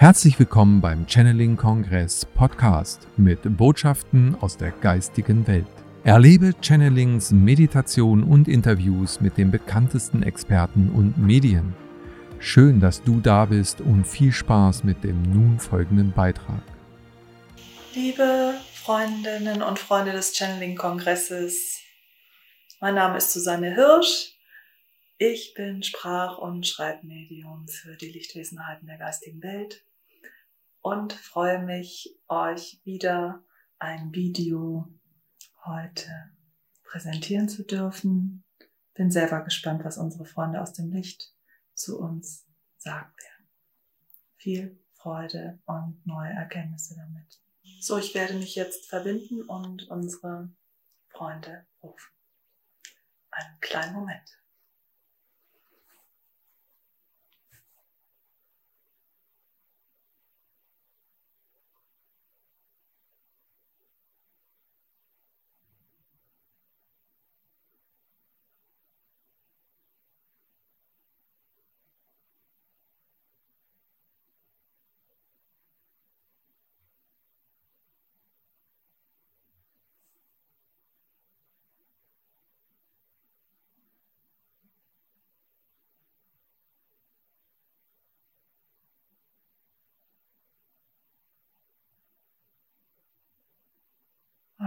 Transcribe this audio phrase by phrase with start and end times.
[0.00, 5.66] Herzlich willkommen beim Channeling Kongress Podcast mit Botschaften aus der geistigen Welt.
[6.04, 11.74] Erlebe Channelings, Meditation und Interviews mit den bekanntesten Experten und Medien.
[12.38, 16.62] Schön, dass du da bist und viel Spaß mit dem nun folgenden Beitrag.
[17.92, 21.78] Liebe Freundinnen und Freunde des Channeling Kongresses,
[22.80, 24.32] mein Name ist Susanne Hirsch.
[25.18, 29.84] Ich bin Sprach- und Schreibmedium für die Lichtwesenheiten der geistigen Welt
[30.80, 33.44] und freue mich, euch wieder
[33.78, 34.88] ein Video
[35.64, 36.10] heute
[36.84, 38.44] präsentieren zu dürfen.
[38.94, 41.34] Bin selber gespannt, was unsere Freunde aus dem Licht
[41.74, 43.48] zu uns sagen werden.
[44.36, 47.40] Viel Freude und neue Erkenntnisse damit.
[47.80, 50.50] So, ich werde mich jetzt verbinden und unsere
[51.08, 52.12] Freunde rufen.
[53.30, 54.39] Einen kleinen Moment.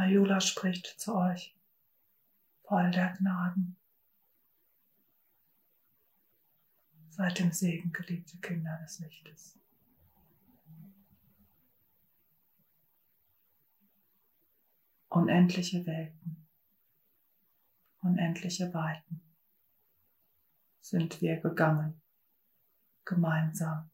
[0.04, 1.56] Ayula spricht zu euch,
[2.64, 3.78] voll der Gnaden.
[7.10, 9.58] Seid dem Segen, geliebte Kinder des Lichtes.
[15.08, 16.48] Unendliche Welten,
[18.02, 19.22] unendliche Weiten
[20.82, 22.02] sind wir gegangen,
[23.06, 23.90] gemeinsam,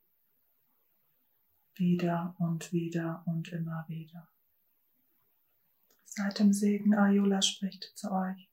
[1.76, 4.28] wieder und wieder und immer wieder.
[6.12, 8.50] Seit dem Segen Ayula spricht zu euch,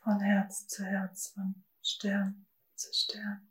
[0.00, 2.44] von Herz zu Herz, von Stern
[2.74, 3.48] zu Stern.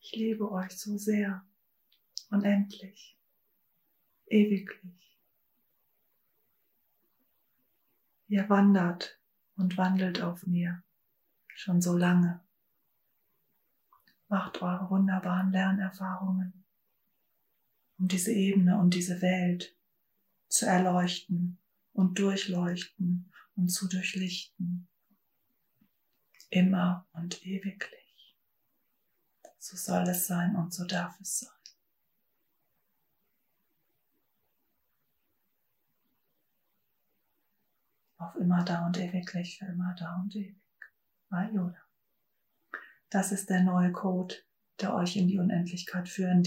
[0.00, 1.44] Ich liebe euch so sehr,
[2.30, 3.18] unendlich,
[4.26, 5.18] ewiglich.
[8.28, 9.18] Ihr wandert
[9.56, 10.82] und wandelt auf mir
[11.48, 12.40] schon so lange.
[14.28, 16.64] Macht eure wunderbaren Lernerfahrungen,
[17.98, 19.75] um diese Ebene und diese Welt
[20.48, 21.58] zu erleuchten
[21.92, 24.88] und durchleuchten und zu durchlichten.
[26.50, 28.36] Immer und ewiglich.
[29.58, 31.50] So soll es sein und so darf es sein.
[38.18, 40.56] Auf immer da und ewiglich, für immer da und ewig.
[41.30, 41.76] Ayola.
[43.10, 44.36] Das ist der neue Code,
[44.80, 46.46] der euch in die Unendlichkeit führt,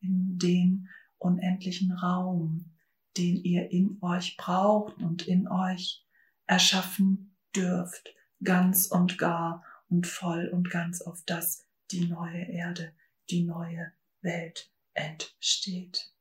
[0.00, 0.88] in den
[1.18, 2.72] unendlichen Raum,
[3.16, 6.04] den ihr in euch braucht und in euch
[6.46, 12.92] erschaffen dürft, ganz und gar und voll und ganz auf das die neue Erde,
[13.30, 13.92] die neue
[14.22, 16.12] Welt entsteht.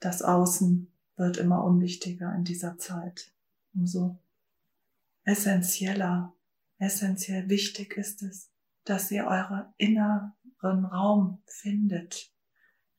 [0.00, 3.32] Das Außen wird immer unwichtiger in dieser Zeit.
[3.74, 4.18] Umso
[5.24, 6.34] essentieller,
[6.78, 8.50] essentiell wichtig ist es,
[8.84, 12.32] dass ihr euren inneren Raum findet,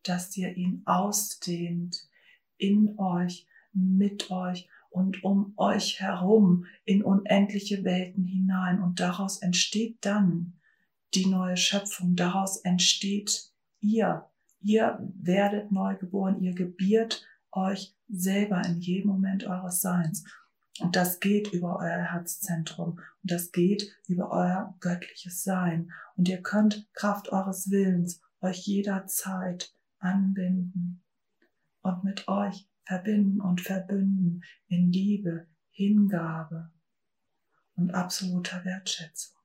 [0.03, 2.07] dass ihr ihn ausdehnt
[2.57, 8.81] in euch, mit euch und um euch herum in unendliche Welten hinein.
[8.81, 10.53] Und daraus entsteht dann
[11.13, 13.51] die neue Schöpfung, daraus entsteht
[13.81, 14.25] ihr.
[14.61, 20.25] Ihr werdet neu geboren, ihr gebiert euch selber in jedem Moment eures Seins.
[20.79, 25.91] Und das geht über euer Herzzentrum und das geht über euer göttliches Sein.
[26.15, 31.03] Und ihr könnt Kraft eures Willens euch jederzeit anbinden
[31.81, 36.71] und mit euch verbinden und verbünden in Liebe, Hingabe
[37.75, 39.37] und absoluter Wertschätzung.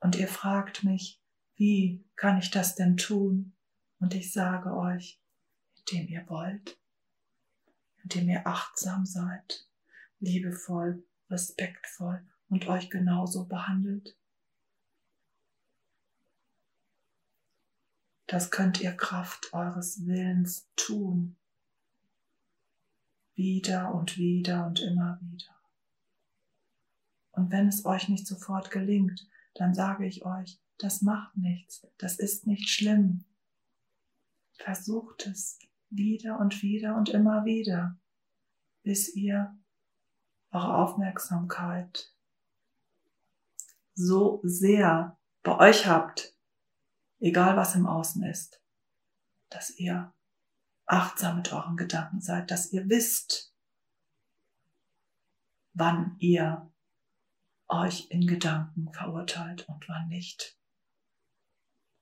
[0.00, 1.20] Und ihr fragt mich,
[1.56, 3.54] wie kann ich das denn tun?
[3.98, 5.20] Und ich sage euch,
[5.78, 6.78] indem ihr wollt,
[8.04, 9.66] indem ihr achtsam seid,
[10.20, 14.16] liebevoll, respektvoll und euch genauso behandelt,
[18.28, 21.36] Das könnt ihr Kraft eures Willens tun.
[23.34, 25.56] Wieder und wieder und immer wieder.
[27.32, 32.18] Und wenn es euch nicht sofort gelingt, dann sage ich euch, das macht nichts, das
[32.18, 33.24] ist nicht schlimm.
[34.52, 35.58] Versucht es
[35.88, 37.96] wieder und wieder und immer wieder,
[38.82, 39.56] bis ihr
[40.50, 42.12] eure Aufmerksamkeit
[43.94, 46.37] so sehr bei euch habt,
[47.20, 48.62] egal was im Außen ist,
[49.50, 50.14] dass ihr
[50.86, 53.54] achtsam mit euren Gedanken seid, dass ihr wisst,
[55.74, 56.72] wann ihr
[57.68, 60.58] euch in Gedanken verurteilt und wann nicht.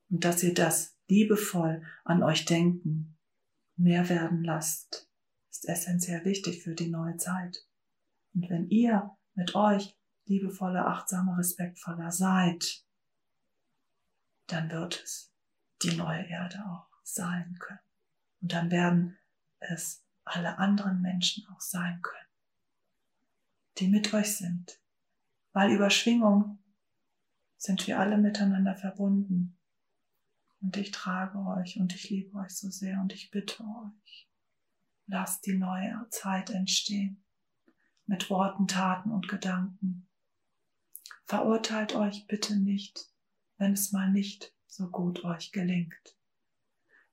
[0.09, 3.19] Und dass ihr das liebevoll an euch denken
[3.77, 5.11] mehr werden lasst,
[5.51, 7.67] ist essentiell wichtig für die neue Zeit.
[8.35, 9.97] Und wenn ihr mit euch
[10.27, 12.86] liebevoller, achtsamer, respektvoller seid,
[14.47, 15.33] dann wird es
[15.83, 17.81] die neue Erde auch sein können.
[18.41, 19.19] Und dann werden
[19.59, 22.29] es alle anderen Menschen auch sein können,
[23.79, 24.81] die mit euch sind.
[25.53, 26.59] Weil über Schwingung
[27.57, 29.59] sind wir alle miteinander verbunden.
[30.61, 34.29] Und ich trage euch und ich liebe euch so sehr und ich bitte euch,
[35.07, 37.25] lasst die neue Zeit entstehen
[38.07, 40.09] mit Worten, Taten und Gedanken.
[41.25, 43.09] Verurteilt euch bitte nicht,
[43.59, 46.17] wenn es mal nicht so gut euch gelingt.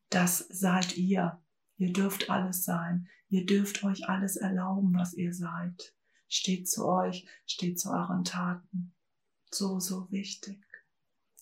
[0.09, 1.41] Das seid ihr.
[1.77, 3.07] Ihr dürft alles sein.
[3.29, 5.95] Ihr dürft euch alles erlauben, was ihr seid.
[6.27, 8.93] Steht zu euch, steht zu euren Taten.
[9.51, 10.63] So, so wichtig.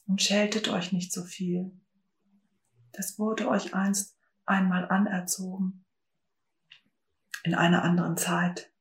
[0.06, 1.72] Und scheltet euch nicht so viel.
[2.92, 5.86] Das wurde euch einst einmal anerzogen.
[7.44, 8.72] In einer anderen Zeit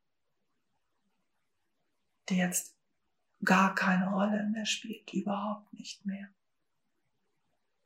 [2.31, 2.77] die jetzt
[3.45, 6.29] gar keine Rolle mehr spielt, überhaupt nicht mehr.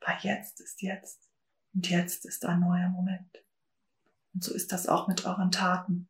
[0.01, 1.29] Weil jetzt ist jetzt
[1.73, 3.43] und jetzt ist ein neuer Moment.
[4.33, 6.09] Und so ist das auch mit euren Taten.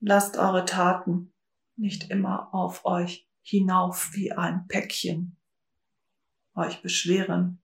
[0.00, 1.32] Lasst eure Taten
[1.76, 5.36] nicht immer auf euch hinauf wie ein Päckchen,
[6.54, 7.62] euch beschweren,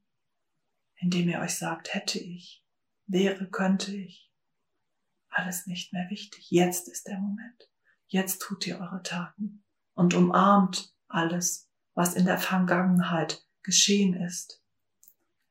[0.97, 2.65] indem ihr euch sagt, hätte ich,
[3.07, 4.33] wäre, könnte ich
[5.29, 6.51] alles nicht mehr wichtig.
[6.51, 7.69] Jetzt ist der Moment.
[8.09, 9.63] Jetzt tut ihr eure Taten
[9.95, 14.63] und umarmt alles, was in der Vergangenheit geschehen ist.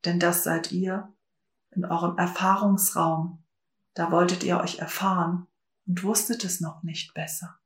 [0.04, 1.12] Denn das seid ihr
[1.70, 3.44] in eurem Erfahrungsraum.
[3.94, 5.46] Da wolltet ihr euch erfahren
[5.86, 7.60] und wusstet es noch nicht besser.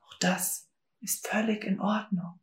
[0.00, 0.68] Auch das
[1.00, 2.40] ist völlig in Ordnung.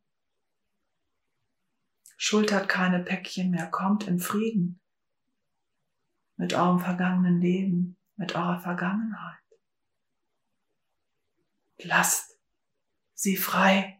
[2.15, 4.79] Schultert keine Päckchen mehr, kommt in Frieden
[6.35, 9.46] mit eurem vergangenen Leben, mit eurer Vergangenheit.
[11.79, 12.37] Lasst
[13.13, 13.99] sie frei.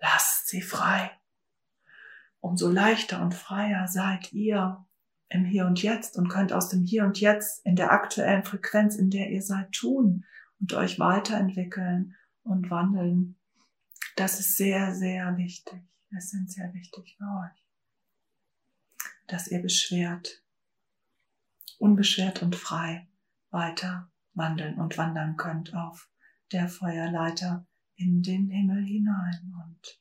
[0.00, 1.10] Lasst sie frei.
[2.40, 4.86] Umso leichter und freier seid ihr
[5.28, 8.96] im Hier und Jetzt und könnt aus dem Hier und Jetzt in der aktuellen Frequenz,
[8.96, 10.24] in der ihr seid, tun
[10.60, 13.36] und euch weiterentwickeln und wandeln.
[14.16, 15.82] Das ist sehr, sehr wichtig,
[16.16, 17.64] essentiell wichtig für euch,
[19.26, 20.42] dass ihr beschwert
[21.78, 23.06] unbeschwert und frei
[23.50, 26.08] weiter wandeln und wandern könnt auf
[26.52, 27.66] der Feuerleiter
[27.96, 29.54] in den Himmel hinein.
[29.64, 30.00] Und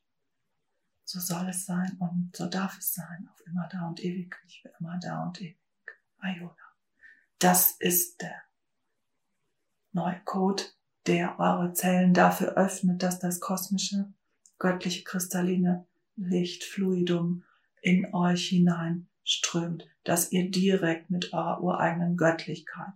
[1.04, 4.74] so soll es sein und so darf es sein, auf immer da und ewiglich, für
[4.80, 5.58] immer da und ewig.
[6.20, 6.56] Ayona.
[7.40, 8.42] Das ist der
[9.92, 10.64] neue Code,
[11.06, 14.12] der eure Zellen dafür öffnet, dass das kosmische,
[14.60, 15.86] göttliche, kristalline
[16.16, 17.44] Lichtfluidum
[17.82, 22.94] in euch hinein strömt, dass ihr direkt mit eurer ureigenen Göttlichkeit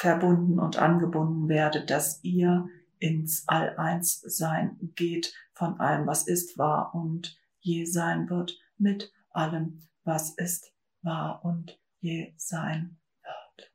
[0.00, 7.38] verbunden und angebunden werdet, dass ihr ins All-Eins-Sein geht von allem, was ist, war und
[7.58, 13.72] je sein wird, mit allem, was ist, war und je sein wird.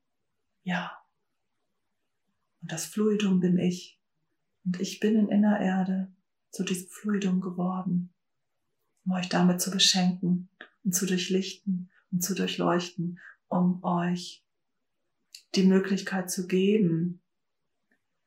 [0.63, 0.97] Ja.
[2.63, 4.01] Und das Fluidum bin ich.
[4.63, 6.11] Und ich bin in Innererde
[6.49, 8.15] zu diesem Fluidum geworden,
[9.05, 10.49] um euch damit zu beschenken
[10.83, 14.44] und zu durchlichten und zu durchleuchten, um euch
[15.55, 17.21] die Möglichkeit zu geben,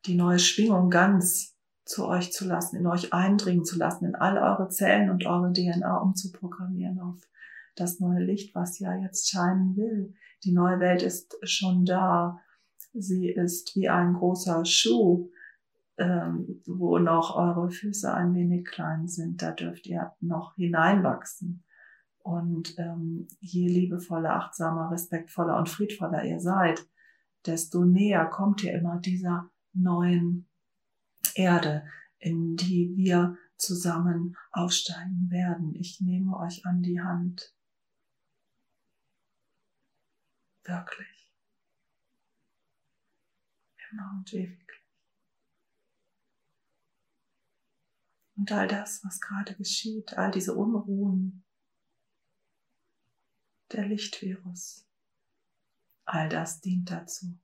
[0.06, 4.36] die neue Schwingung ganz zu euch zu lassen, in euch eindringen zu lassen, in all
[4.36, 7.20] eure Zellen und eure DNA umzuprogrammieren auf
[7.76, 10.14] das neue Licht, was ja jetzt scheinen will.
[10.44, 12.40] Die neue Welt ist schon da.
[12.92, 15.30] Sie ist wie ein großer Schuh,
[15.96, 19.42] ähm, wo noch eure Füße ein wenig klein sind.
[19.42, 21.64] Da dürft ihr noch hineinwachsen.
[22.18, 26.84] Und ähm, je liebevoller, achtsamer, respektvoller und friedvoller ihr seid,
[27.46, 30.48] desto näher kommt ihr immer dieser neuen
[31.34, 31.86] Erde,
[32.18, 35.74] in die wir zusammen aufsteigen werden.
[35.74, 37.54] Ich nehme euch an die Hand.
[40.64, 41.32] Wirklich.
[43.90, 44.68] Immer und ewiglich.
[48.36, 51.44] Und all das, was gerade geschieht, all diese Unruhen,
[53.72, 54.87] der Lichtvirus.
[56.10, 57.38] All das dient dazu,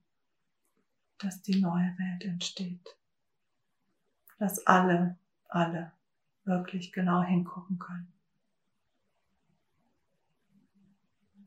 [1.19, 2.97] dass die neue Welt entsteht.
[4.39, 5.19] dass alle,
[5.49, 5.93] alle
[6.45, 8.11] wirklich genau hingucken können.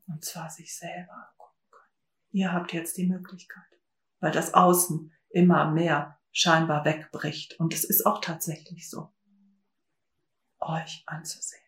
[0.06, 1.92] Und zwar sich selber angucken können.
[2.30, 3.64] Ihr habt jetzt die Möglichkeit,
[4.20, 7.58] weil das Außen immer mehr scheinbar wegbricht.
[7.58, 9.12] Und es ist auch tatsächlich so,
[10.60, 11.62] euch anzusehen.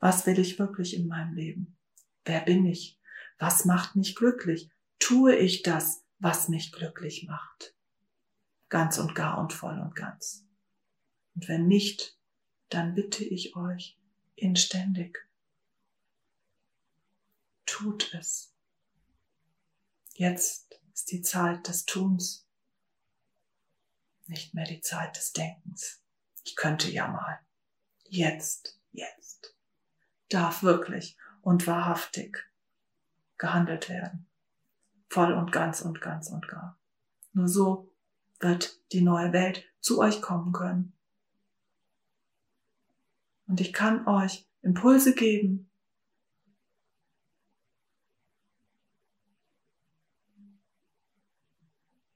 [0.00, 1.76] Was will ich wirklich in meinem Leben?
[2.24, 2.98] Wer bin ich?
[3.38, 4.70] Was macht mich glücklich?
[4.98, 7.74] Tue ich das, was mich glücklich macht?
[8.68, 10.46] Ganz und gar und voll und ganz.
[11.34, 12.18] Und wenn nicht,
[12.68, 13.98] dann bitte ich euch
[14.36, 15.18] inständig,
[17.66, 18.54] tut es.
[20.12, 22.46] Jetzt ist die Zeit des Tuns,
[24.26, 26.02] nicht mehr die Zeit des Denkens.
[26.44, 27.40] Ich könnte ja mal.
[28.04, 29.56] Jetzt, jetzt
[30.28, 32.44] darf wirklich und wahrhaftig
[33.44, 34.26] gehandelt werden.
[35.10, 36.78] Voll und ganz und ganz und gar.
[37.34, 37.92] Nur so
[38.40, 40.94] wird die neue Welt zu euch kommen können.
[43.46, 45.70] Und ich kann euch Impulse geben.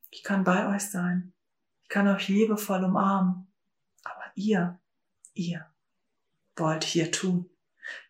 [0.08, 1.34] Ich kann bei euch sein.
[1.82, 3.52] Ich kann euch liebevoll umarmen.
[4.02, 4.80] Aber ihr,
[5.34, 5.66] ihr
[6.56, 7.50] wollt hier tun.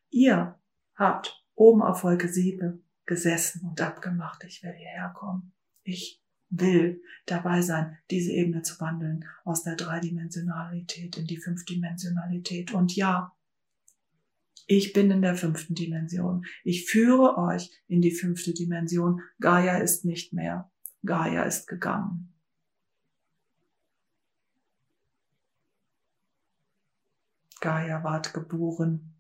[0.09, 0.57] Ihr
[0.95, 5.53] habt oben auf Wolke 7 gesessen und abgemacht, ich will hierher kommen.
[5.83, 12.73] Ich will dabei sein, diese Ebene zu wandeln aus der Dreidimensionalität in die Fünfdimensionalität.
[12.73, 13.35] Und ja,
[14.67, 16.45] ich bin in der fünften Dimension.
[16.63, 19.23] Ich führe euch in die fünfte Dimension.
[19.41, 20.71] Gaia ist nicht mehr.
[21.05, 22.35] Gaia ist gegangen.
[27.61, 29.18] Gaia ward geboren.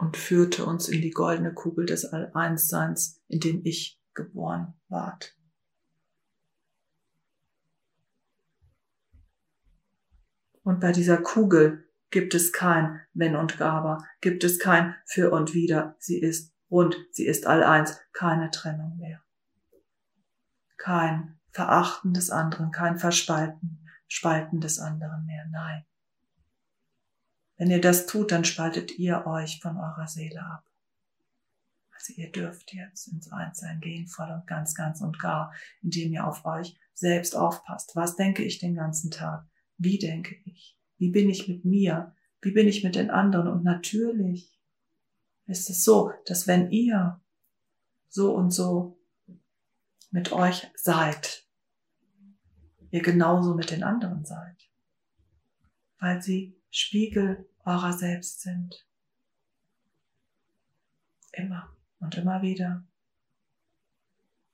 [0.00, 5.36] Und führte uns in die goldene Kugel des All-Einsseins, in dem ich geboren ward.
[10.62, 15.52] Und bei dieser Kugel gibt es kein Wenn und Gaber, gibt es kein Für und
[15.52, 15.96] Wider.
[15.98, 19.20] Sie ist rund, sie ist all-eins, keine Trennung mehr.
[20.78, 25.44] Kein Verachten des anderen, kein Verspalten, Spalten des anderen mehr.
[25.50, 25.84] Nein.
[27.60, 30.64] Wenn ihr das tut, dann spaltet ihr euch von eurer Seele ab.
[31.92, 35.52] Also ihr dürft jetzt ins Einssein gehen, voll und ganz, ganz und gar,
[35.82, 37.94] indem ihr auf euch selbst aufpasst.
[37.94, 39.46] Was denke ich den ganzen Tag?
[39.76, 40.78] Wie denke ich?
[40.96, 42.16] Wie bin ich mit mir?
[42.40, 43.48] Wie bin ich mit den anderen?
[43.48, 44.58] Und natürlich
[45.44, 47.20] ist es so, dass wenn ihr
[48.08, 48.98] so und so
[50.10, 51.46] mit euch seid,
[52.90, 54.56] ihr genauso mit den anderen seid,
[55.98, 58.86] weil sie Spiegel eurer selbst sind.
[61.32, 62.84] Immer und immer wieder.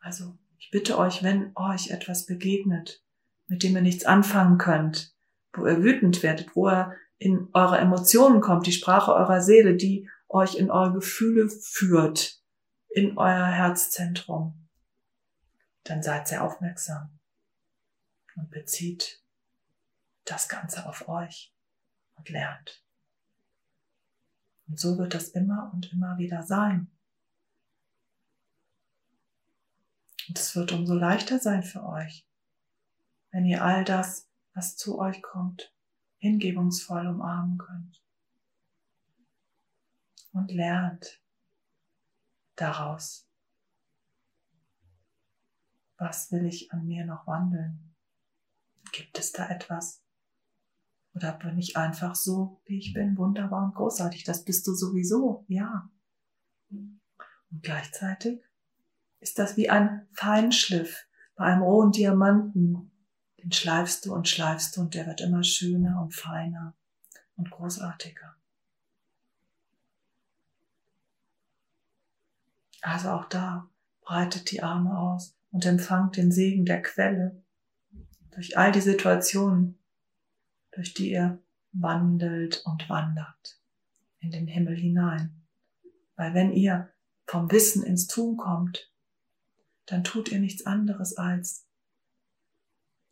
[0.01, 3.03] Also, ich bitte euch, wenn euch etwas begegnet,
[3.47, 5.15] mit dem ihr nichts anfangen könnt,
[5.53, 10.09] wo ihr wütend werdet, wo ihr in eure Emotionen kommt, die Sprache eurer Seele, die
[10.29, 12.43] euch in eure Gefühle führt,
[12.89, 14.69] in euer Herzzentrum,
[15.85, 17.19] dann seid sehr aufmerksam
[18.37, 19.23] und bezieht
[20.25, 21.55] das Ganze auf euch
[22.17, 22.86] und lernt.
[24.69, 26.91] Und so wird das immer und immer wieder sein.
[30.29, 32.27] Und es wird umso leichter sein für euch,
[33.31, 35.73] wenn ihr all das, was zu euch kommt,
[36.19, 38.03] hingebungsvoll umarmen könnt.
[40.33, 41.23] Und lernt
[42.57, 43.27] daraus,
[45.99, 47.95] was will ich an mir noch wandeln?
[48.93, 50.03] Gibt es da etwas,
[51.17, 54.25] oder bin ich einfach so, wie ich bin, wunderbar und großartig?
[54.25, 55.89] Das bist du sowieso, ja.
[56.71, 57.01] Und
[57.63, 58.43] gleichzeitig
[59.21, 62.91] ist das wie ein Feinschliff bei einem rohen Diamanten.
[63.43, 66.75] Den schleifst du und schleifst du und der wird immer schöner und feiner
[67.37, 68.37] und großartiger.
[72.83, 73.71] Also auch da
[74.03, 77.43] breitet die Arme aus und empfangt den Segen der Quelle
[78.33, 79.79] durch all die Situationen,
[80.77, 81.43] durch die ihr
[81.73, 83.61] wandelt und wandert
[84.21, 85.43] in den Himmel hinein.
[86.17, 86.91] Weil wenn ihr
[87.27, 88.93] vom Wissen ins Tun kommt,
[89.87, 91.67] dann tut ihr nichts anderes als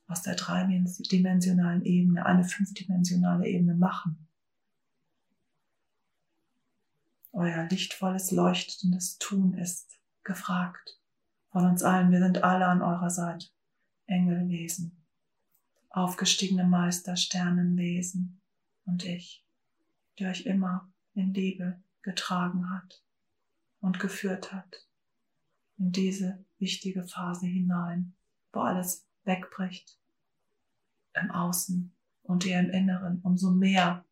[0.06, 4.28] aus der dreidimensionalen Ebene eine fünfdimensionale Ebene machen.
[7.32, 11.00] Euer lichtvolles, leuchtendes Tun ist gefragt
[11.50, 12.12] von uns allen.
[12.12, 13.46] Wir sind alle an eurer Seite.
[14.06, 15.03] Engelwesen,
[15.94, 18.40] aufgestiegene Meister, Sternenwesen
[18.84, 19.44] und ich,
[20.18, 23.02] die euch immer in Liebe getragen hat
[23.80, 24.86] und geführt hat
[25.78, 28.14] in diese wichtige Phase hinein,
[28.52, 29.98] wo alles wegbricht,
[31.14, 34.04] im Außen und ihr im Inneren, umso mehr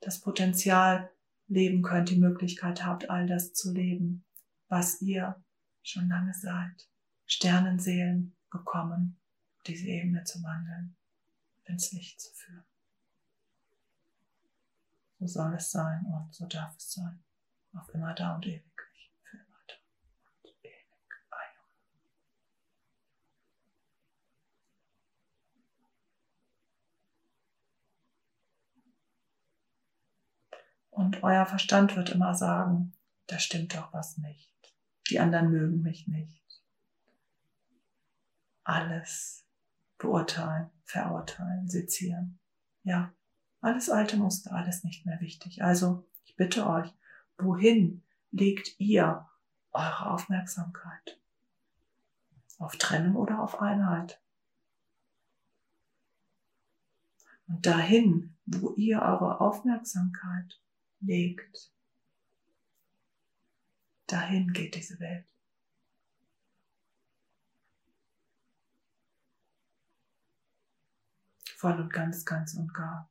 [0.00, 1.10] das Potenzial
[1.48, 4.24] leben könnt, die Möglichkeit habt, all das zu leben,
[4.68, 5.42] was ihr
[5.82, 6.88] schon lange seid.
[7.26, 9.16] Sternenseelen gekommen,
[9.66, 10.96] diese Ebene zu wandeln,
[11.64, 12.64] ins Licht zu führen.
[15.18, 17.22] So soll es sein und so darf es sein.
[17.74, 19.12] Auf immer da und ewiglich.
[19.22, 19.74] Für immer da
[20.42, 20.86] und ewig.
[21.30, 21.62] Amen.
[30.90, 32.92] Und euer Verstand wird immer sagen,
[33.28, 34.52] da stimmt doch was nicht.
[35.08, 36.62] Die anderen mögen mich nicht.
[38.64, 39.44] Alles
[40.02, 42.38] beurteilen, verurteilen, sezieren.
[42.82, 43.14] Ja,
[43.60, 45.62] alles alte Muster, alles nicht mehr wichtig.
[45.62, 46.92] Also, ich bitte euch,
[47.38, 49.28] wohin legt ihr
[49.70, 51.20] eure Aufmerksamkeit?
[52.58, 54.20] Auf Trennung oder auf Einheit?
[57.46, 60.60] Und dahin, wo ihr eure Aufmerksamkeit
[61.00, 61.72] legt,
[64.08, 65.31] dahin geht diese Welt.
[71.62, 73.08] Voll und ganz, ganz und gar.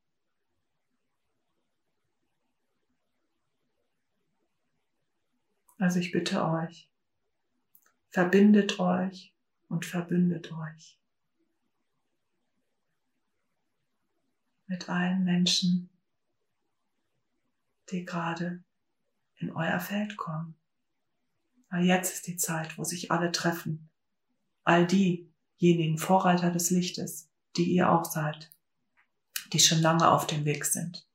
[5.78, 6.92] Also ich bitte euch,
[8.10, 9.34] verbindet euch
[9.70, 11.00] und verbündet euch
[14.66, 15.90] mit allen Menschen,
[17.90, 18.66] die gerade
[19.38, 20.60] in euer Feld kommen.
[21.70, 23.90] Weil jetzt ist die Zeit, wo sich alle treffen.
[24.66, 28.52] All diejenigen Vorreiter des Lichtes, die ihr auch seid,
[29.54, 31.08] die schon lange auf dem Weg sind.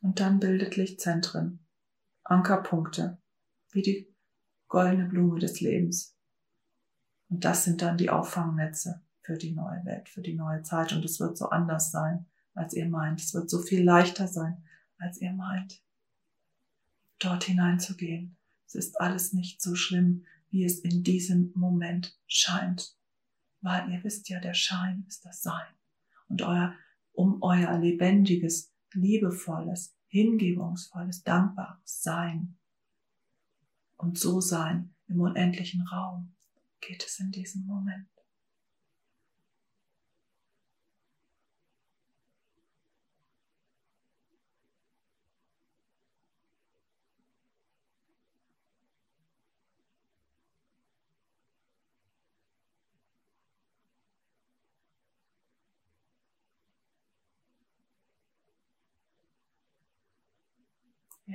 [0.00, 1.66] Und dann bildet Lichtzentren
[2.22, 3.18] Ankerpunkte,
[3.70, 4.14] wie die
[4.68, 6.16] goldene Blume des Lebens.
[7.28, 10.92] Und das sind dann die Auffangnetze für die neue Welt, für die neue Zeit.
[10.92, 13.20] Und es wird so anders sein, als ihr meint.
[13.20, 14.64] Es wird so viel leichter sein,
[14.98, 15.82] als ihr meint,
[17.18, 18.36] dort hineinzugehen.
[18.66, 22.95] Es ist alles nicht so schlimm, wie es in diesem Moment scheint.
[23.66, 25.74] Weil ihr wisst ja, der Schein ist das Sein.
[26.28, 26.72] Und euer,
[27.10, 32.58] um euer lebendiges, liebevolles, hingebungsvolles, dankbares Sein
[33.96, 36.36] und so sein im unendlichen Raum
[36.80, 38.08] geht es in diesem Moment.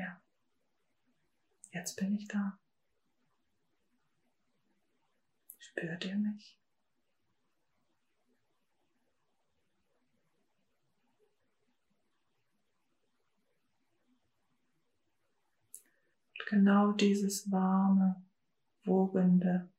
[0.01, 0.21] Ja.
[1.71, 2.59] Jetzt bin ich da.
[5.59, 6.61] Spürt ihr mich?
[16.51, 18.21] genau dieses warme,
[18.83, 19.71] wogende,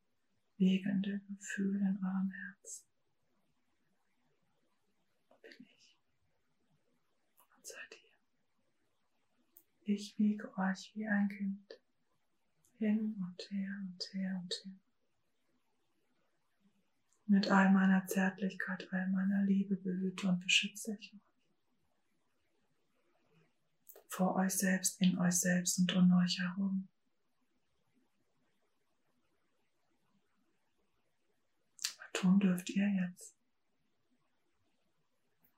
[0.57, 2.92] wiegende Gefühl in eurem Herzen.
[9.95, 11.71] Ich wiege euch wie ein Kind
[12.79, 14.81] hin und her und her und her.
[17.27, 21.21] Mit all meiner Zärtlichkeit, all meiner Liebe behüte und beschütze ich euch.
[24.09, 26.89] Vor euch selbst, in euch selbst und um euch herum.
[31.99, 33.37] Aber tun dürft ihr jetzt.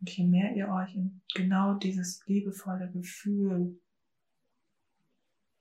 [0.00, 3.80] Und je mehr ihr euch in genau dieses liebevolle Gefühl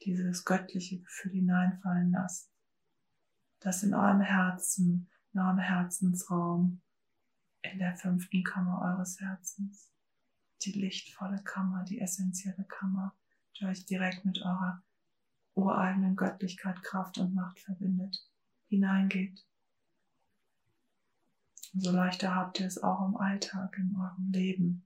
[0.05, 2.51] dieses göttliche Gefühl hineinfallen lasst.
[3.59, 6.81] Das in eurem Herzen, in eurem Herzensraum,
[7.61, 9.89] in der fünften Kammer eures Herzens,
[10.63, 13.15] die lichtvolle Kammer, die essentielle Kammer,
[13.57, 14.83] die euch direkt mit eurer
[15.55, 18.29] ureigenen Göttlichkeit, Kraft und Macht verbindet,
[18.67, 19.45] hineingeht.
[21.73, 24.85] Umso leichter habt ihr es auch im Alltag, in eurem Leben,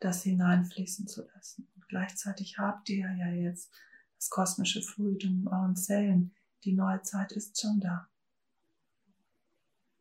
[0.00, 1.68] das hineinfließen zu lassen.
[1.88, 3.72] Gleichzeitig habt ihr ja jetzt
[4.16, 6.34] das kosmische Fluid in euren Zellen.
[6.64, 8.08] Die neue Zeit ist schon da.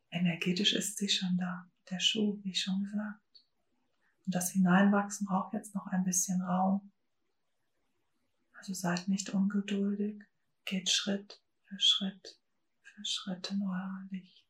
[0.10, 1.70] Energetisch ist sie schon da.
[1.90, 3.22] Der Schuh, wie schon gesagt.
[4.26, 6.92] Und das Hineinwachsen braucht jetzt noch ein bisschen Raum.
[8.54, 10.24] Also seid nicht ungeduldig.
[10.64, 12.40] Geht Schritt für Schritt
[12.96, 14.48] für Schritt in euer Licht,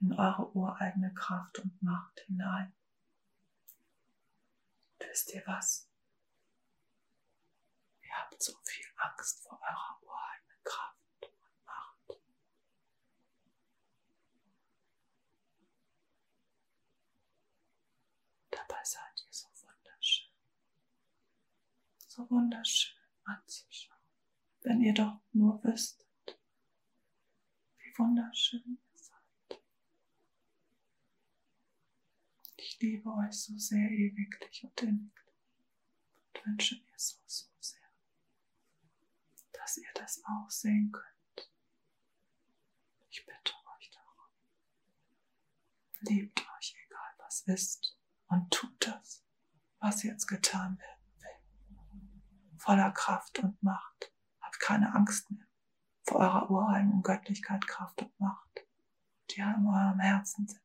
[0.00, 2.74] in eure ureigene Kraft und Macht hinein.
[4.98, 5.88] Wisst ihr was?
[8.16, 12.18] Ihr habt so viel Angst vor eurer oheimen Kraft und Macht.
[18.50, 20.32] Dabei seid ihr so wunderschön,
[22.06, 24.00] so wunderschön anzuschauen,
[24.62, 26.38] wenn ihr doch nur wüsstet,
[27.76, 29.60] wie wunderschön ihr seid.
[32.56, 35.34] Ich liebe euch so sehr ewiglich und inniglich
[36.32, 37.45] und wünsche mir so sehr
[39.76, 41.50] ihr das auch sehen könnt.
[43.10, 44.30] Ich bitte euch darum.
[46.00, 49.24] Liebt euch, egal was ist, und tut das,
[49.78, 52.58] was jetzt getan werden will.
[52.58, 54.12] Voller Kraft und Macht.
[54.40, 55.46] Habt keine Angst mehr
[56.06, 58.66] vor eurer ureigenen Göttlichkeit, Kraft und Macht,
[59.30, 60.62] die ja in eurem Herzen sitzt.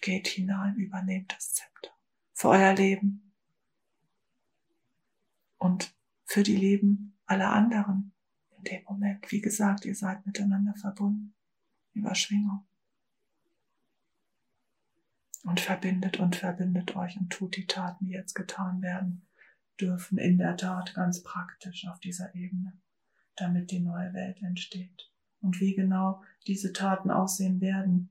[0.00, 1.90] Geht hinein, übernehmt das Zepter
[2.34, 3.34] für euer Leben
[5.56, 5.97] und
[6.28, 8.12] für die Leben aller anderen
[8.58, 9.32] in dem Moment.
[9.32, 11.34] Wie gesagt, ihr seid miteinander verbunden
[11.94, 12.66] über Schwingung.
[15.42, 19.26] Und verbindet und verbindet euch und tut die Taten, die jetzt getan werden
[19.80, 22.78] dürfen, in der Tat ganz praktisch auf dieser Ebene,
[23.36, 25.10] damit die neue Welt entsteht.
[25.40, 28.10] Und wie genau diese Taten aussehen werden,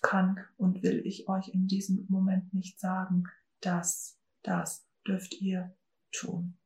[0.00, 3.24] kann und will ich euch in diesem Moment nicht sagen.
[3.60, 5.76] Das, das dürft ihr
[6.10, 6.56] tun.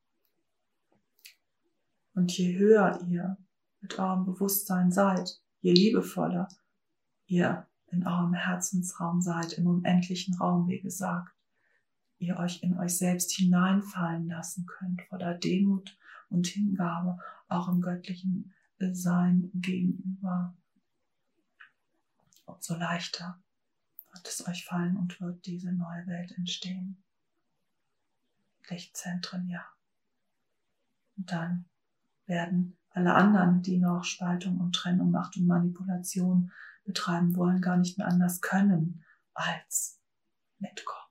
[2.15, 3.37] Und je höher ihr
[3.81, 6.49] mit eurem Bewusstsein seid, je liebevoller
[7.27, 11.35] ihr in eurem Herzensraum seid, im unendlichen Raum, wie gesagt,
[12.19, 15.99] ihr euch in euch selbst hineinfallen lassen könnt, voller Demut
[16.29, 20.55] und Hingabe, auch im göttlichen Sein gegenüber,
[22.47, 23.43] umso leichter
[24.13, 27.03] wird es euch fallen und wird diese neue Welt entstehen.
[28.69, 29.65] Lichtzentren, ja.
[31.17, 31.67] Und dann
[32.27, 36.53] werden alle anderen, die noch Spaltung und Trennung, Macht und Manipulation
[36.85, 40.01] betreiben wollen, gar nicht mehr anders können als
[40.59, 41.11] mitkommen.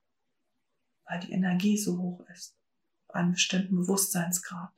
[1.05, 2.57] Weil die Energie so hoch ist,
[3.07, 4.73] bei einem bestimmten Bewusstseinsgrad,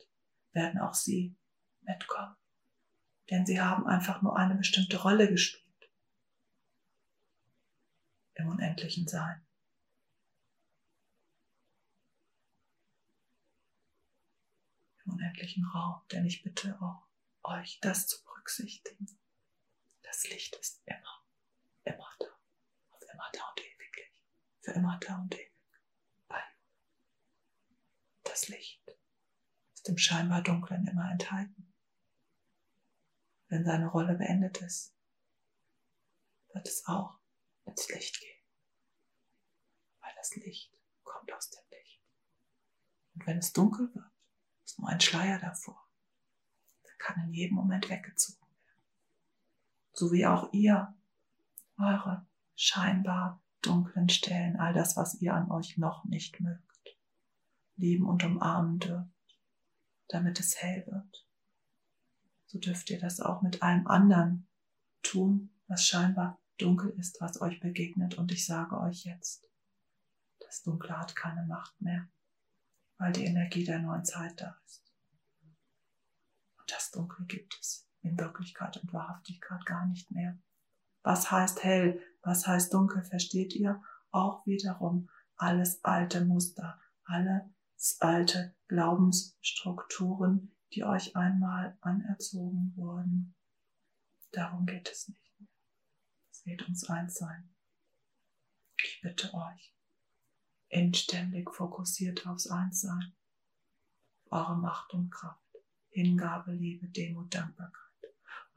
[0.52, 1.36] werden auch sie
[1.82, 2.34] mitkommen.
[3.30, 5.66] Denn sie haben einfach nur eine bestimmte Rolle gespielt
[8.34, 9.45] im unendlichen Sein.
[15.06, 17.06] Unendlichen Raum, denn ich bitte auch
[17.42, 19.06] euch, das zu berücksichtigen.
[20.02, 21.24] Das Licht ist immer,
[21.84, 22.26] immer da.
[22.90, 24.24] Auf immer da und ewiglich.
[24.60, 25.52] Für immer da und ewig.
[26.28, 26.42] Bei
[28.24, 28.82] Das Licht
[29.74, 31.72] ist im scheinbar Dunklen immer enthalten.
[33.48, 34.92] Wenn seine Rolle beendet ist,
[36.52, 37.18] wird es auch
[37.64, 38.42] ins Licht gehen.
[40.00, 42.00] Weil das Licht kommt aus dem Licht.
[43.14, 44.15] Und wenn es dunkel wird,
[44.78, 45.80] nur ein Schleier davor.
[46.84, 48.46] Der kann in jedem Moment weggezogen
[49.98, 50.94] so wie auch ihr
[51.78, 56.96] eure scheinbar dunklen Stellen, all das, was ihr an euch noch nicht mögt,
[57.76, 59.10] lieben und umarmen dürft,
[60.08, 61.26] damit es hell wird.
[62.46, 64.46] So dürft ihr das auch mit allem anderen
[65.02, 68.16] tun, was scheinbar dunkel ist, was euch begegnet.
[68.16, 69.48] Und ich sage euch jetzt,
[70.40, 72.08] das Dunkle hat keine Macht mehr,
[72.98, 74.82] weil die Energie der neuen Zeit da ist.
[76.58, 80.38] Und das Dunkle gibt es in Wirklichkeit und Wahrhaftigkeit gar nicht mehr.
[81.02, 82.02] Was heißt hell?
[82.22, 83.04] Was heißt dunkel?
[83.04, 83.82] Versteht ihr?
[84.10, 93.36] Auch wiederum alles alte Muster, alles alte Glaubensstrukturen, die euch einmal anerzogen wurden.
[94.32, 95.48] Darum geht es nicht mehr.
[96.32, 97.54] Es geht ums Einssein.
[98.82, 99.75] Ich bitte euch,
[100.76, 103.12] inständig fokussiert aufs Einssein,
[104.30, 105.40] eure Macht und Kraft,
[105.88, 107.82] Hingabe, Liebe, Demut, Dankbarkeit.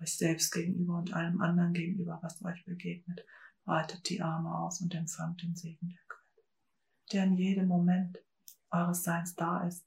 [0.02, 3.26] Euch selbst gegenüber und allem anderen gegenüber, was euch begegnet,
[3.64, 6.46] breitet die Arme aus und empfangt den Segen der Quelle,
[7.14, 8.20] der in jedem Moment
[8.70, 9.86] eures Seins da ist,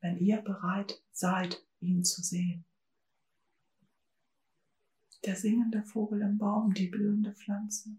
[0.00, 2.64] wenn ihr bereit seid, ihn zu sehen.
[5.24, 7.90] Der singende Vogel im Baum, die blühende Pflanze,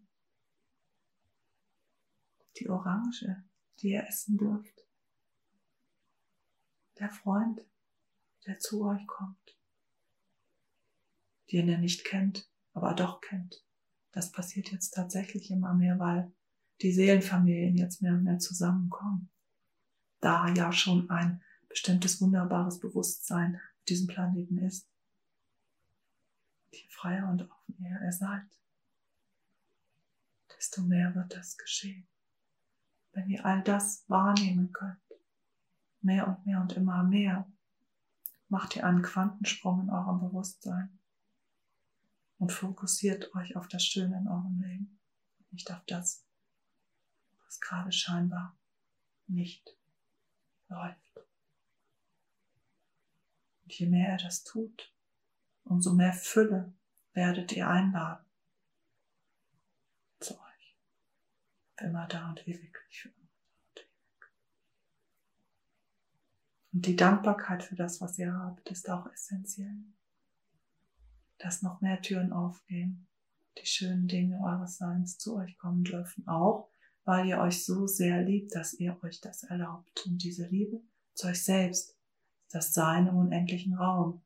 [2.57, 3.43] die Orange,
[3.79, 4.85] die ihr essen dürft,
[6.99, 7.61] der Freund,
[8.45, 9.57] der zu euch kommt,
[11.51, 13.65] den er nicht kennt, aber doch kennt.
[14.11, 16.31] Das passiert jetzt tatsächlich immer mehr, weil
[16.81, 19.29] die Seelenfamilien jetzt mehr und mehr zusammenkommen.
[20.19, 24.87] Da ja schon ein bestimmtes wunderbares Bewusstsein auf diesem Planeten ist.
[26.71, 28.47] Je freier und offener ihr seid,
[30.55, 32.07] desto mehr wird das geschehen.
[33.13, 34.99] Wenn ihr all das wahrnehmen könnt,
[36.01, 37.47] mehr und mehr und immer mehr,
[38.49, 40.99] macht ihr einen Quantensprung in eurem Bewusstsein
[42.37, 44.99] und fokussiert euch auf das Schöne in eurem Leben,
[45.51, 46.25] nicht auf das,
[47.45, 48.57] was gerade scheinbar
[49.27, 49.77] nicht
[50.67, 50.99] läuft.
[53.63, 54.93] Und je mehr er das tut,
[55.63, 56.73] umso mehr Fülle
[57.13, 58.25] werdet ihr einladen
[60.19, 60.77] zu euch.
[61.61, 62.77] Für immer da und ewig.
[66.73, 69.77] Und die Dankbarkeit für das, was ihr habt, ist auch essentiell.
[71.37, 73.07] Dass noch mehr Türen aufgehen,
[73.59, 76.69] die schönen Dinge eures Seins zu euch kommen dürfen, auch
[77.05, 80.05] weil ihr euch so sehr liebt, dass ihr euch das erlaubt.
[80.05, 80.81] Und diese Liebe
[81.13, 81.95] zu euch selbst,
[82.49, 84.21] das Sein im unendlichen Raum,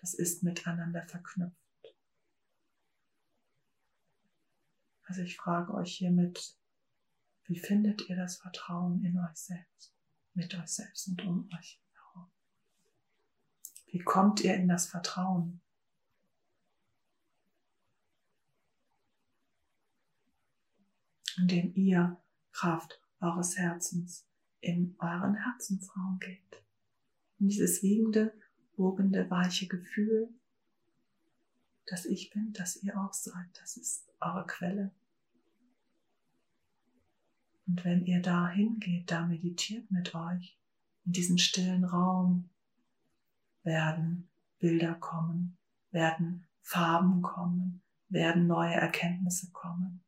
[0.00, 1.56] das ist miteinander verknüpft.
[5.04, 6.56] Also ich frage euch hiermit,
[7.50, 9.92] wie findet ihr das Vertrauen in euch selbst,
[10.34, 12.30] mit euch selbst und um euch herum?
[13.86, 15.60] Wie kommt ihr in das Vertrauen?
[21.38, 24.28] Indem ihr Kraft eures Herzens
[24.60, 26.62] in euren Herzensraum geht.
[27.40, 28.32] In dieses wiegende,
[28.76, 30.32] wogende, weiche Gefühl,
[31.86, 33.48] dass ich bin, dass ihr auch seid.
[33.60, 34.94] Das ist eure Quelle.
[37.70, 40.58] Und wenn ihr da hingeht, da meditiert mit euch,
[41.04, 42.50] in diesen stillen Raum,
[43.62, 44.28] werden
[44.58, 45.56] Bilder kommen,
[45.92, 50.02] werden Farben kommen, werden neue Erkenntnisse kommen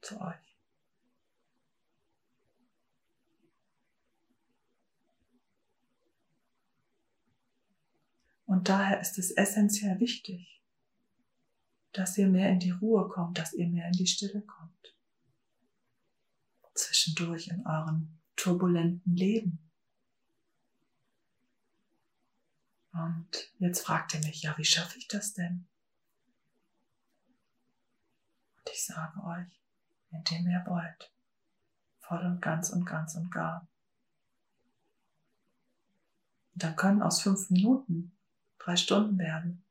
[0.00, 0.56] zu euch.
[8.46, 10.60] Und daher ist es essentiell wichtig,
[11.92, 14.99] dass ihr mehr in die Ruhe kommt, dass ihr mehr in die Stille kommt.
[16.80, 19.58] Zwischendurch in eurem turbulenten Leben.
[22.92, 25.66] Und jetzt fragt ihr mich, ja, wie schaffe ich das denn?
[28.58, 29.60] Und ich sage euch,
[30.10, 31.12] indem ihr wollt,
[32.00, 33.68] voll und ganz und ganz und gar.
[36.54, 38.12] Und dann können aus fünf Minuten
[38.58, 39.62] drei Stunden werden.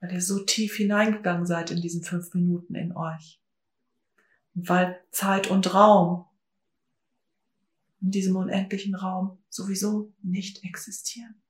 [0.00, 3.40] Weil ihr so tief hineingegangen seid in diesen fünf Minuten in euch.
[4.66, 6.26] Weil Zeit und Raum
[8.00, 11.40] in diesem unendlichen Raum sowieso nicht existieren.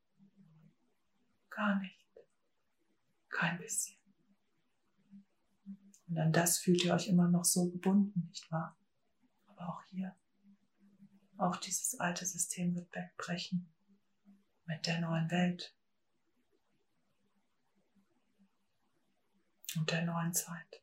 [1.50, 1.96] Gar nicht.
[3.28, 3.96] Kein bisschen.
[6.08, 8.78] Und an das fühlt ihr euch immer noch so gebunden, nicht wahr?
[9.46, 10.16] Aber auch hier,
[11.36, 13.70] auch dieses alte System wird wegbrechen
[14.64, 15.74] mit der neuen Welt,
[19.76, 20.82] und der neuen Zeit.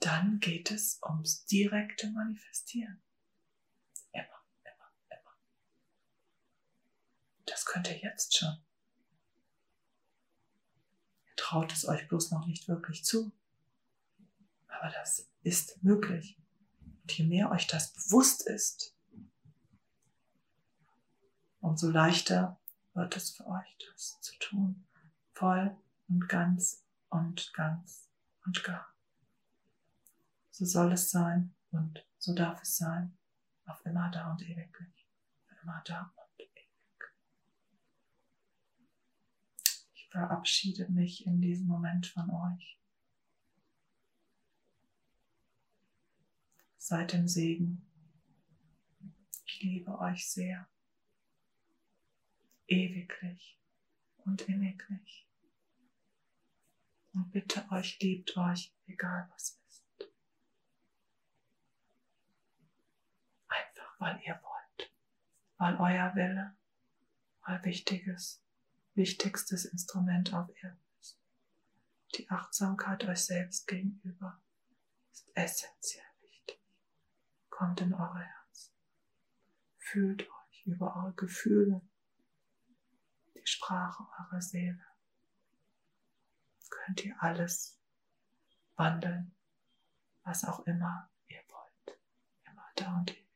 [0.00, 3.02] Dann geht es ums direkte Manifestieren.
[4.12, 5.34] Immer, immer, immer.
[7.46, 8.62] Das könnt ihr jetzt schon.
[11.26, 13.32] Ihr traut es euch bloß noch nicht wirklich zu.
[14.68, 16.38] Aber das ist möglich.
[17.02, 18.94] Und je mehr euch das bewusst ist,
[21.60, 22.60] umso leichter
[22.94, 24.86] wird es für euch, das zu tun.
[25.34, 25.76] Voll
[26.08, 28.08] und ganz und ganz
[28.44, 28.97] und gar.
[30.58, 33.16] So soll es sein und so darf es sein,
[33.66, 35.06] auf immer da und ewiglich,
[35.46, 36.68] für immer da und ewig.
[39.94, 42.80] Ich verabschiede mich in diesem Moment von euch.
[46.76, 47.86] Seid im Segen.
[49.44, 50.68] Ich liebe euch sehr
[52.66, 53.60] ewiglich
[54.24, 55.28] und inniglich.
[57.12, 59.84] Und bitte euch, liebt euch, egal was ist.
[63.48, 64.92] Einfach weil ihr wollt,
[65.58, 66.56] weil euer Wille,
[67.46, 68.42] euer wichtiges,
[68.94, 71.18] wichtigstes Instrument auf Erden ist.
[72.16, 74.40] Die Achtsamkeit euch selbst gegenüber
[75.12, 76.60] ist essentiell wichtig.
[77.50, 78.72] Kommt in eure Herzen.
[79.78, 81.82] Fühlt euch über eure Gefühle
[83.48, 84.84] Sprache eurer Seele
[86.68, 87.80] könnt ihr alles
[88.76, 89.34] wandeln,
[90.22, 91.98] was auch immer ihr wollt,
[92.44, 93.27] immer da und ewig.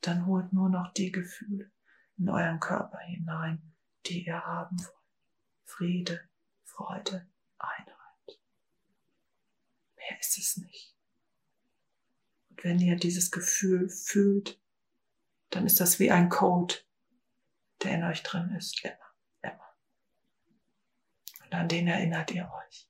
[0.00, 1.70] Dann holt nur noch die Gefühle
[2.16, 3.74] in euren Körper hinein,
[4.06, 4.94] die ihr haben wollt.
[5.64, 6.28] Friede,
[6.64, 8.40] Freude, Einheit.
[9.96, 10.96] Mehr ist es nicht.
[12.50, 14.60] Und wenn ihr dieses Gefühl fühlt,
[15.50, 16.74] dann ist das wie ein Code,
[17.82, 18.94] der in euch drin ist, immer,
[19.42, 19.76] immer.
[21.44, 22.88] Und an den erinnert ihr euch,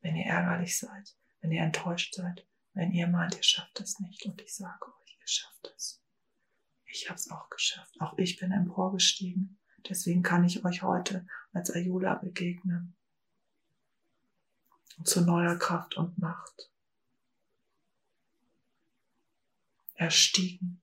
[0.00, 4.24] wenn ihr ärgerlich seid, wenn ihr enttäuscht seid, wenn ihr meint, ihr schafft es nicht.
[4.26, 6.03] Und ich sage euch, ihr schafft es.
[6.94, 8.00] Ich habe es auch geschafft.
[8.00, 9.58] Auch ich bin emporgestiegen.
[9.88, 12.94] Deswegen kann ich euch heute als Ayula begegnen.
[15.02, 16.70] Zu neuer Kraft und Macht.
[19.94, 20.80] Erstiegen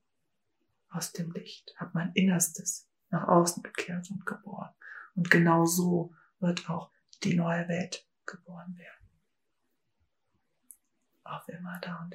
[0.90, 4.74] aus dem Licht, habe mein Innerstes nach außen gekehrt und geboren.
[5.14, 6.90] Und genau so wird auch
[7.22, 9.08] die neue Welt geboren werden.
[11.24, 12.14] Auf immer da und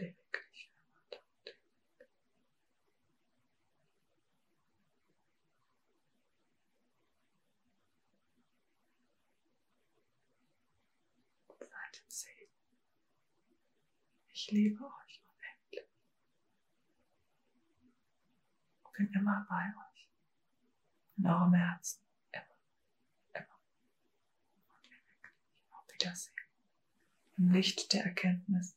[11.96, 12.50] ewig.
[14.30, 15.90] Ich liebe euch unendlich.
[18.98, 20.10] Bin immer bei euch.
[21.18, 22.02] In eurem Herzen.
[22.32, 22.44] Immer.
[23.34, 23.60] Immer.
[24.76, 25.34] Und ewig.
[25.70, 26.36] Auf Wiedersehen.
[27.38, 28.76] Im Licht der Erkenntnis,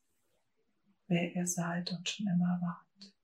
[1.06, 3.14] wer ihr seid und schon immer wart.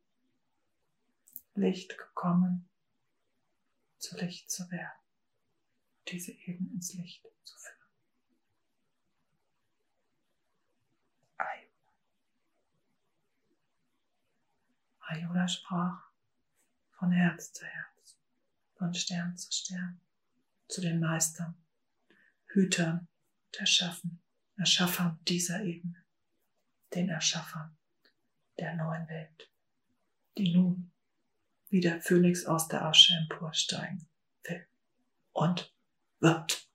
[1.55, 2.69] Licht gekommen,
[3.99, 5.01] zu Licht zu werden.
[6.09, 7.76] Diese eben ins Licht zu führen.
[15.09, 16.11] Ayula sprach
[16.99, 18.19] von Herz zu Herz,
[18.75, 20.01] von Stern zu Stern,
[20.67, 21.55] zu den Meistern,
[22.47, 23.07] Hütern
[23.47, 24.21] und Erschaffen,
[24.57, 26.05] Erschaffern dieser Ebene,
[26.93, 27.77] den Erschaffern
[28.59, 29.49] der neuen Welt,
[30.37, 30.91] die nun
[31.69, 34.09] wie der Phönix aus der Asche emporsteigen
[34.43, 34.67] will
[35.33, 35.73] und
[36.19, 36.69] wird.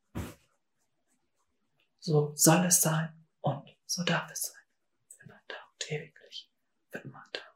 [2.00, 4.64] So soll es sein und so darf es sein.
[5.24, 6.50] Immer da und ewiglich,
[6.92, 7.51] für immer da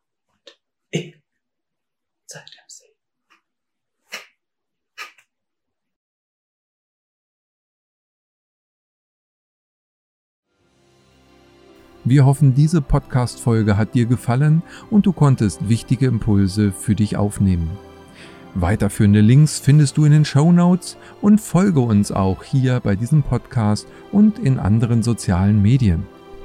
[12.08, 17.72] Wir hoffen, diese Podcast-Folge hat dir gefallen und du konntest wichtige Impulse für dich aufnehmen.
[18.54, 23.24] Weiterführende Links findest du in den Show Notes und folge uns auch hier bei diesem
[23.24, 26.06] Podcast und in anderen sozialen Medien.